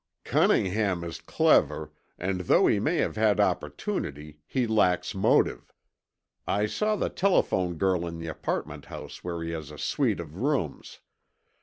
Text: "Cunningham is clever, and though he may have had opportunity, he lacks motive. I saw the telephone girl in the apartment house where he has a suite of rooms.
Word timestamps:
"Cunningham 0.23 1.03
is 1.03 1.21
clever, 1.21 1.91
and 2.17 2.39
though 2.41 2.65
he 2.65 2.79
may 2.79 2.95
have 2.95 3.15
had 3.17 3.39
opportunity, 3.39 4.39
he 4.47 4.65
lacks 4.65 5.13
motive. 5.13 5.71
I 6.47 6.65
saw 6.65 6.95
the 6.95 7.09
telephone 7.11 7.75
girl 7.75 8.07
in 8.07 8.17
the 8.17 8.25
apartment 8.25 8.85
house 8.85 9.23
where 9.23 9.43
he 9.43 9.51
has 9.51 9.69
a 9.69 9.77
suite 9.77 10.19
of 10.19 10.37
rooms. 10.37 11.01